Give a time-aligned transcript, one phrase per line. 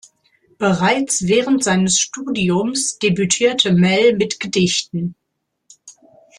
[0.57, 5.13] Bereits während seines Studiums debütierte Mell mit Gedichten.